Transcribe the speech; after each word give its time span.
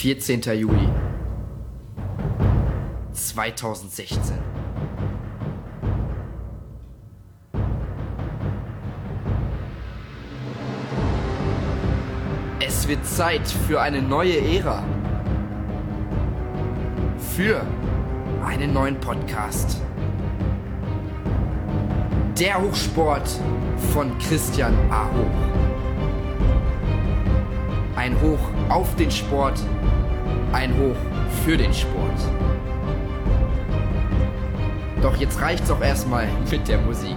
14. 0.00 0.40
Juli 0.58 0.88
2016. 3.12 4.32
Es 12.60 12.88
wird 12.88 13.04
Zeit 13.04 13.46
für 13.46 13.82
eine 13.82 14.00
neue 14.00 14.38
Ära. 14.40 14.82
Für 17.36 17.60
einen 18.42 18.72
neuen 18.72 18.98
Podcast. 19.00 19.82
Der 22.38 22.58
Hochsport 22.58 23.28
von 23.92 24.16
Christian 24.18 24.72
A. 24.90 25.04
Hoch. 25.04 25.60
Ein 27.96 28.18
Hoch 28.22 28.38
auf 28.70 28.96
den 28.96 29.10
Sport, 29.10 29.60
ein 30.52 30.76
Hoch 30.76 30.96
für 31.44 31.56
den 31.56 31.72
Sport. 31.72 32.18
Doch 35.00 35.16
jetzt 35.16 35.40
reicht's 35.40 35.70
auch 35.70 35.80
erstmal 35.80 36.28
mit 36.50 36.66
der 36.66 36.78
Musik. 36.78 37.16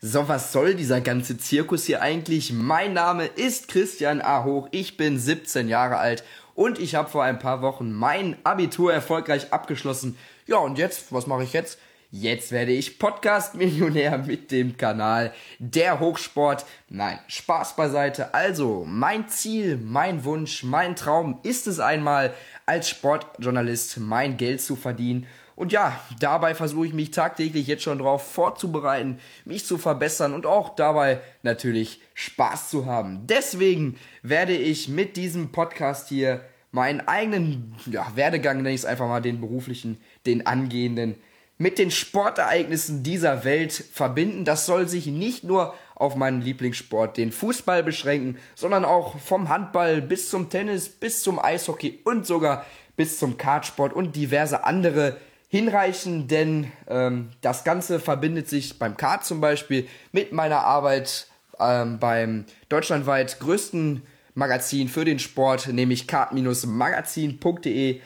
So, 0.00 0.28
was 0.28 0.52
soll 0.52 0.74
dieser 0.74 1.00
ganze 1.00 1.36
Zirkus 1.36 1.84
hier 1.84 2.00
eigentlich? 2.00 2.52
Mein 2.52 2.94
Name 2.94 3.26
ist 3.26 3.68
Christian 3.68 4.22
A. 4.22 4.44
Hoch, 4.44 4.68
ich 4.70 4.96
bin 4.96 5.18
17 5.18 5.68
Jahre 5.68 5.98
alt 5.98 6.24
und 6.54 6.78
ich 6.78 6.94
habe 6.94 7.10
vor 7.10 7.24
ein 7.24 7.38
paar 7.38 7.62
Wochen 7.62 7.92
mein 7.92 8.36
Abitur 8.44 8.92
erfolgreich 8.92 9.52
abgeschlossen. 9.52 10.16
Ja, 10.46 10.56
und 10.58 10.78
jetzt, 10.78 11.12
was 11.12 11.26
mache 11.26 11.44
ich 11.44 11.52
jetzt? 11.52 11.78
Jetzt 12.10 12.52
werde 12.52 12.72
ich 12.72 12.98
Podcast-Millionär 12.98 14.16
mit 14.16 14.50
dem 14.50 14.78
Kanal 14.78 15.30
Der 15.58 16.00
Hochsport. 16.00 16.64
Nein, 16.88 17.18
Spaß 17.26 17.76
beiseite. 17.76 18.32
Also, 18.32 18.86
mein 18.88 19.28
Ziel, 19.28 19.76
mein 19.76 20.24
Wunsch, 20.24 20.64
mein 20.64 20.96
Traum 20.96 21.38
ist 21.42 21.66
es 21.66 21.80
einmal, 21.80 22.32
als 22.64 22.88
Sportjournalist 22.88 23.98
mein 23.98 24.38
Geld 24.38 24.62
zu 24.62 24.74
verdienen. 24.74 25.26
Und 25.54 25.70
ja, 25.70 26.00
dabei 26.18 26.54
versuche 26.54 26.86
ich 26.86 26.94
mich 26.94 27.10
tagtäglich 27.10 27.66
jetzt 27.66 27.82
schon 27.82 27.98
drauf 27.98 28.32
vorzubereiten, 28.32 29.18
mich 29.44 29.66
zu 29.66 29.76
verbessern 29.76 30.32
und 30.32 30.46
auch 30.46 30.76
dabei 30.76 31.20
natürlich 31.42 32.00
Spaß 32.14 32.70
zu 32.70 32.86
haben. 32.86 33.26
Deswegen 33.26 33.98
werde 34.22 34.56
ich 34.56 34.88
mit 34.88 35.18
diesem 35.18 35.52
Podcast 35.52 36.08
hier 36.08 36.40
meinen 36.70 37.06
eigenen 37.06 37.74
ja, 37.84 38.10
Werdegang, 38.14 38.58
nenne 38.58 38.70
ich 38.70 38.80
es 38.80 38.86
einfach 38.86 39.08
mal, 39.08 39.20
den 39.20 39.42
beruflichen, 39.42 39.98
den 40.24 40.46
angehenden, 40.46 41.16
mit 41.58 41.78
den 41.78 41.90
Sportereignissen 41.90 43.02
dieser 43.02 43.44
Welt 43.44 43.72
verbinden. 43.72 44.44
Das 44.44 44.64
soll 44.64 44.88
sich 44.88 45.06
nicht 45.06 45.44
nur 45.44 45.74
auf 45.96 46.14
meinen 46.14 46.40
Lieblingssport, 46.40 47.16
den 47.16 47.32
Fußball, 47.32 47.82
beschränken, 47.82 48.38
sondern 48.54 48.84
auch 48.84 49.18
vom 49.18 49.48
Handball 49.48 50.00
bis 50.00 50.30
zum 50.30 50.48
Tennis, 50.48 50.88
bis 50.88 51.22
zum 51.22 51.40
Eishockey 51.40 52.00
und 52.04 52.26
sogar 52.26 52.64
bis 52.96 53.18
zum 53.18 53.36
Kartsport 53.36 53.92
und 53.92 54.14
diverse 54.14 54.64
andere 54.64 55.16
hinreichen, 55.48 56.28
denn 56.28 56.70
ähm, 56.88 57.30
das 57.40 57.64
Ganze 57.64 57.98
verbindet 58.00 58.48
sich 58.48 58.78
beim 58.78 58.96
Kart 58.96 59.24
zum 59.24 59.40
Beispiel 59.40 59.88
mit 60.12 60.32
meiner 60.32 60.64
Arbeit 60.64 61.26
ähm, 61.58 61.98
beim 61.98 62.44
deutschlandweit 62.68 63.40
größten 63.40 64.02
Magazin 64.34 64.88
für 64.88 65.04
den 65.04 65.18
Sport, 65.18 65.68
nämlich 65.68 66.06
kart-magazin.de 66.06 68.00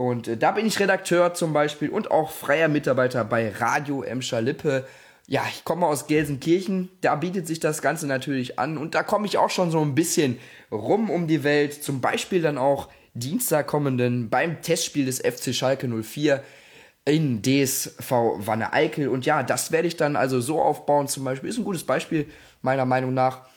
und 0.00 0.28
äh, 0.28 0.36
da 0.38 0.52
bin 0.52 0.64
ich 0.64 0.80
Redakteur 0.80 1.34
zum 1.34 1.52
Beispiel 1.52 1.90
und 1.90 2.10
auch 2.10 2.30
freier 2.30 2.68
Mitarbeiter 2.68 3.22
bei 3.22 3.50
Radio 3.50 4.02
Emscher 4.02 4.40
Lippe. 4.40 4.86
Ja, 5.26 5.42
ich 5.50 5.62
komme 5.62 5.84
aus 5.84 6.06
Gelsenkirchen, 6.06 6.88
da 7.02 7.16
bietet 7.16 7.46
sich 7.46 7.60
das 7.60 7.82
Ganze 7.82 8.06
natürlich 8.06 8.58
an 8.58 8.78
und 8.78 8.94
da 8.94 9.02
komme 9.02 9.26
ich 9.26 9.36
auch 9.36 9.50
schon 9.50 9.70
so 9.70 9.78
ein 9.82 9.94
bisschen 9.94 10.38
rum 10.72 11.10
um 11.10 11.26
die 11.26 11.44
Welt. 11.44 11.84
Zum 11.84 12.00
Beispiel 12.00 12.40
dann 12.40 12.56
auch 12.56 12.88
Dienstag 13.12 13.66
kommenden 13.66 14.30
beim 14.30 14.62
Testspiel 14.62 15.04
des 15.04 15.18
FC 15.18 15.54
Schalke 15.54 15.86
04 15.86 16.42
in 17.04 17.42
DSV 17.42 18.10
Wanne 18.10 18.72
Eickel. 18.72 19.08
Und 19.08 19.26
ja, 19.26 19.42
das 19.42 19.70
werde 19.70 19.86
ich 19.86 19.96
dann 19.98 20.16
also 20.16 20.40
so 20.40 20.62
aufbauen. 20.62 21.08
Zum 21.08 21.24
Beispiel 21.24 21.50
ist 21.50 21.58
ein 21.58 21.64
gutes 21.64 21.84
Beispiel 21.84 22.26
meiner 22.62 22.86
Meinung 22.86 23.12
nach 23.12 23.49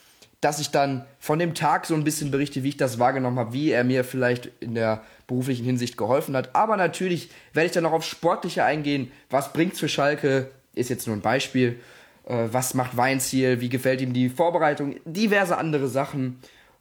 dass 0.43 0.59
ich 0.59 0.71
dann 0.71 1.05
von 1.19 1.39
dem 1.39 1.53
Tag 1.53 1.85
so 1.85 1.95
ein 1.95 2.03
bisschen 2.03 2.31
berichte, 2.31 2.63
wie 2.63 2.69
ich 2.69 2.77
das 2.77 2.99
wahrgenommen 2.99 3.39
habe, 3.39 3.53
wie 3.53 3.71
er 3.71 3.83
mir 3.83 4.03
vielleicht 4.03 4.49
in 4.59 4.75
der 4.75 5.03
beruflichen 5.27 5.63
Hinsicht 5.63 5.95
geholfen 5.97 6.35
hat. 6.35 6.55
Aber 6.55 6.75
natürlich 6.75 7.29
werde 7.53 7.67
ich 7.67 7.71
dann 7.71 7.85
auch 7.85 7.93
auf 7.93 8.03
Sportliche 8.03 8.63
eingehen. 8.63 9.11
Was 9.29 9.53
bringt's 9.53 9.79
für 9.79 9.87
Schalke? 9.87 10.51
Ist 10.75 10.89
jetzt 10.89 11.07
nur 11.07 11.15
ein 11.15 11.21
Beispiel. 11.21 11.79
Äh, 12.25 12.47
was 12.51 12.73
macht 12.73 12.97
Weinziel? 12.97 13.61
Wie 13.61 13.69
gefällt 13.69 14.01
ihm 14.01 14.13
die 14.13 14.29
Vorbereitung? 14.29 14.95
Diverse 15.05 15.57
andere 15.57 15.87
Sachen. 15.87 16.39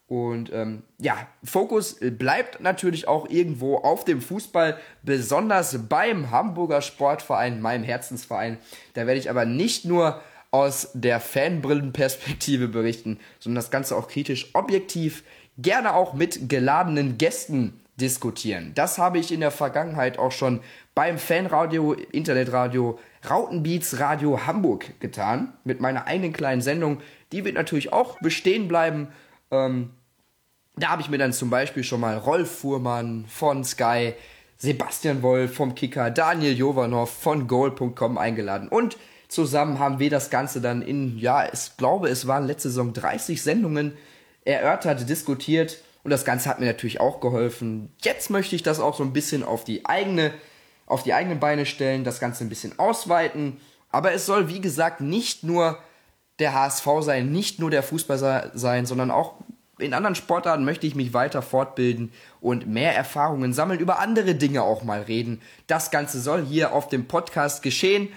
Und 0.09 0.53
ähm, 0.53 0.83
ja, 0.99 1.17
Fokus 1.45 1.99
bleibt 2.01 2.61
natürlich 2.61 3.09
auch 3.09 3.31
irgendwo 3.31 3.77
auf 3.77 4.05
dem 4.05 4.21
Fußball, 4.21 4.77
besonders 5.03 5.89
beim 5.89 6.31
Hamburger 6.31 6.83
Sportverein, 6.83 7.63
meinem 7.63 7.85
Herzensverein. 7.85 8.59
Da 8.93 9.07
werde 9.07 9.21
ich 9.21 9.31
aber 9.31 9.47
nicht 9.47 9.87
nur 9.87 10.21
aus 10.53 10.91
der 10.95 11.19
Fanbrillenperspektive 11.19 12.69
berichten, 12.69 13.19
sondern 13.41 13.57
das 13.57 13.73
Ganze 13.73 13.97
auch 13.97 14.07
kritisch 14.07 14.51
objektiv, 14.55 15.25
gerne 15.59 15.95
auch 15.95 16.15
mit 16.15 16.49
geladenen 16.49 17.19
Gästen 17.19 17.81
diskutieren. 17.97 18.73
Das 18.75 18.99
habe 18.99 19.19
ich 19.19 19.33
in 19.33 19.41
der 19.41 19.51
Vergangenheit 19.51 20.19
auch 20.19 20.33
schon 20.33 20.61
beim 20.95 21.19
Fanradio, 21.19 21.93
Internetradio, 21.93 22.99
Rautenbeats 23.29 23.99
Radio 23.99 24.47
Hamburg 24.47 25.01
getan, 25.01 25.53
mit 25.65 25.81
meiner 25.81 26.07
eigenen 26.07 26.33
kleinen 26.33 26.61
Sendung. 26.61 27.01
Die 27.33 27.45
wird 27.45 27.55
natürlich 27.55 27.93
auch 27.93 28.19
bestehen 28.21 28.69
bleiben. 28.69 29.09
Ähm, 29.51 29.91
da 30.77 30.89
habe 30.89 31.03
ich 31.03 31.09
mir 31.09 31.19
dann 31.19 31.33
zum 31.33 31.51
Beispiel 31.51 31.85
schon 31.85 32.01
mal 32.01 32.17
Rolf 32.17 32.61
Fuhrmann 32.61 33.25
von 33.27 33.63
Sky, 33.65 34.15
Sebastian 34.57 35.23
Wolf 35.23 35.55
vom 35.55 35.75
Kicker, 35.75 36.11
Daniel 36.11 36.57
Jovanov 36.57 37.11
von 37.11 37.47
Goal.com 37.47 38.19
eingeladen 38.19 38.69
und 38.69 38.97
zusammen 39.33 39.79
haben 39.79 39.99
wir 39.99 40.11
das 40.11 40.31
Ganze 40.31 40.61
dann 40.61 40.83
in, 40.83 41.19
ja, 41.19 41.47
ich 41.53 41.77
glaube, 41.77 42.09
es 42.09 42.27
waren 42.27 42.47
letzte 42.47 42.69
Saison 42.69 42.93
30 42.93 43.43
Sendungen 43.43 43.97
erörtert, 44.45 45.09
diskutiert 45.09 45.79
und 46.05 46.11
das 46.11 46.25
Ganze 46.25 46.49
hat 46.49 46.61
mir 46.61 46.67
natürlich 46.67 47.01
auch 47.01 47.21
geholfen. 47.21 47.93
Jetzt 48.03 48.31
möchte 48.31 48.57
ich 48.57 48.63
das 48.63 48.81
auch 48.81 48.97
so 48.97 49.05
ein 49.05 49.13
bisschen 49.13 49.43
auf 49.43 49.65
die 49.65 49.87
eigene, 49.87 50.33
auf 50.87 51.03
die 51.03 51.15
eigenen 51.15 51.41
Beine 51.41 51.67
stellen, 51.67 52.05
das 52.05 52.21
Ganze 52.21 52.45
ein 52.45 52.49
bisschen 52.49 52.79
ausweiten. 52.79 53.59
Aber 53.91 54.13
es 54.13 54.27
soll, 54.27 54.49
wie 54.49 54.61
gesagt, 54.61 55.01
nicht 55.01 55.45
nur 55.45 55.79
der 56.39 56.55
HSV 56.55 56.87
sein, 57.01 57.31
nicht 57.31 57.61
nur 57.61 57.71
der 57.71 57.83
Fußball 57.83 58.51
sein, 58.55 58.87
sondern 58.87 59.11
auch 59.11 59.35
in 59.79 59.95
anderen 59.95 60.15
Sportarten 60.15 60.65
möchte 60.65 60.87
ich 60.87 60.95
mich 60.95 61.13
weiter 61.13 61.43
fortbilden 61.43 62.13
und 62.41 62.67
mehr 62.67 62.95
Erfahrungen 62.95 63.53
sammeln, 63.53 63.81
über 63.81 63.99
andere 63.99 64.35
Dinge 64.35 64.63
auch 64.63 64.83
mal 64.83 65.03
reden. 65.03 65.41
Das 65.67 65.91
Ganze 65.91 66.21
soll 66.21 66.45
hier 66.45 66.73
auf 66.73 66.89
dem 66.89 67.09
Podcast 67.09 67.63
geschehen. 67.63 68.09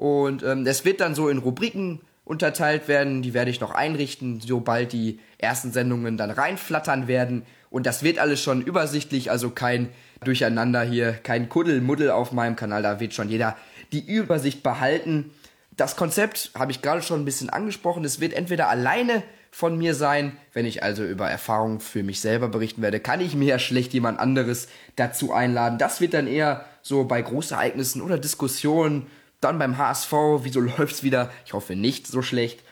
Und 0.00 0.42
ähm, 0.42 0.66
es 0.66 0.86
wird 0.86 1.02
dann 1.02 1.14
so 1.14 1.28
in 1.28 1.36
Rubriken 1.36 2.00
unterteilt 2.24 2.88
werden, 2.88 3.20
die 3.20 3.34
werde 3.34 3.50
ich 3.50 3.60
noch 3.60 3.72
einrichten, 3.72 4.40
sobald 4.40 4.94
die 4.94 5.20
ersten 5.36 5.72
Sendungen 5.72 6.16
dann 6.16 6.30
reinflattern 6.30 7.06
werden. 7.06 7.42
Und 7.68 7.84
das 7.84 8.02
wird 8.02 8.18
alles 8.18 8.42
schon 8.42 8.62
übersichtlich, 8.62 9.30
also 9.30 9.50
kein 9.50 9.90
Durcheinander 10.24 10.80
hier, 10.80 11.12
kein 11.12 11.50
Kuddelmuddel 11.50 12.10
auf 12.10 12.32
meinem 12.32 12.56
Kanal, 12.56 12.82
da 12.82 12.98
wird 12.98 13.12
schon 13.12 13.28
jeder 13.28 13.58
die 13.92 14.02
Übersicht 14.02 14.62
behalten. 14.62 15.32
Das 15.76 15.96
Konzept 15.96 16.52
habe 16.58 16.72
ich 16.72 16.80
gerade 16.80 17.02
schon 17.02 17.20
ein 17.20 17.26
bisschen 17.26 17.50
angesprochen. 17.50 18.02
Es 18.02 18.20
wird 18.20 18.32
entweder 18.32 18.70
alleine 18.70 19.22
von 19.50 19.76
mir 19.76 19.94
sein, 19.94 20.34
wenn 20.54 20.64
ich 20.64 20.82
also 20.82 21.04
über 21.04 21.28
Erfahrungen 21.28 21.80
für 21.80 22.02
mich 22.02 22.22
selber 22.22 22.48
berichten 22.48 22.80
werde, 22.80 23.00
kann 23.00 23.20
ich 23.20 23.34
mir 23.34 23.48
ja 23.48 23.58
schlecht 23.58 23.92
jemand 23.92 24.18
anderes 24.18 24.68
dazu 24.96 25.34
einladen. 25.34 25.76
Das 25.76 26.00
wird 26.00 26.14
dann 26.14 26.26
eher 26.26 26.64
so 26.80 27.04
bei 27.04 27.20
Großereignissen 27.20 28.00
oder 28.00 28.16
Diskussionen 28.16 29.08
dann 29.40 29.58
beim 29.58 29.78
HSV, 29.78 30.12
wieso 30.42 30.60
läuft's 30.78 31.02
wieder? 31.02 31.30
Ich 31.46 31.52
hoffe 31.52 31.76
nicht 31.76 32.06
so 32.06 32.22
schlecht. 32.22 32.62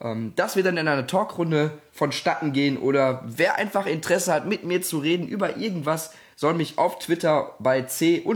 Ähm, 0.00 0.32
das 0.36 0.56
wird 0.56 0.66
dann 0.66 0.76
in 0.76 0.88
einer 0.88 1.06
Talkrunde 1.06 1.70
vonstatten 1.92 2.52
gehen 2.52 2.76
oder 2.76 3.22
wer 3.26 3.56
einfach 3.56 3.86
Interesse 3.86 4.32
hat, 4.32 4.46
mit 4.46 4.64
mir 4.64 4.82
zu 4.82 4.98
reden 4.98 5.28
über 5.28 5.56
irgendwas, 5.56 6.12
soll 6.36 6.54
mich 6.54 6.78
auf 6.78 6.98
Twitter 6.98 7.54
bei 7.60 7.82
c-a-hoch 7.82 8.26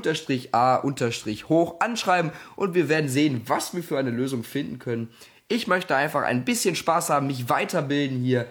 anschreiben 1.81 2.31
und 2.55 2.75
wir 2.75 2.88
werden 2.88 3.08
sehen, 3.08 3.43
was 3.46 3.75
wir 3.75 3.82
für 3.82 3.99
eine 3.99 4.11
Lösung 4.11 4.44
finden 4.44 4.79
können. 4.79 5.08
Ich 5.49 5.67
möchte 5.67 5.96
einfach 5.96 6.23
ein 6.23 6.44
bisschen 6.44 6.76
Spaß 6.76 7.11
haben, 7.11 7.26
mich 7.26 7.49
weiterbilden 7.49 8.23
hier. 8.23 8.46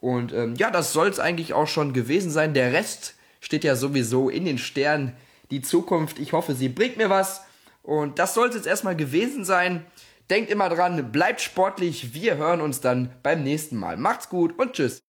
Und 0.00 0.32
ähm, 0.32 0.54
ja, 0.56 0.70
das 0.70 0.92
soll 0.92 1.08
es 1.08 1.20
eigentlich 1.20 1.52
auch 1.52 1.66
schon 1.66 1.92
gewesen 1.92 2.30
sein. 2.30 2.54
Der 2.54 2.72
Rest 2.72 3.14
steht 3.40 3.64
ja 3.64 3.76
sowieso 3.76 4.28
in 4.30 4.44
den 4.44 4.58
Sternen. 4.58 5.12
Die 5.50 5.62
Zukunft, 5.62 6.18
ich 6.18 6.32
hoffe, 6.32 6.54
sie 6.54 6.68
bringt 6.68 6.96
mir 6.96 7.10
was. 7.10 7.42
Und 7.88 8.18
das 8.18 8.34
sollte 8.34 8.58
es 8.58 8.66
erstmal 8.66 8.96
gewesen 8.96 9.46
sein. 9.46 9.86
Denkt 10.28 10.50
immer 10.50 10.68
dran, 10.68 11.10
bleibt 11.10 11.40
sportlich. 11.40 12.12
Wir 12.12 12.36
hören 12.36 12.60
uns 12.60 12.82
dann 12.82 13.14
beim 13.22 13.42
nächsten 13.42 13.78
Mal. 13.78 13.96
Macht's 13.96 14.28
gut 14.28 14.58
und 14.58 14.74
tschüss. 14.74 15.00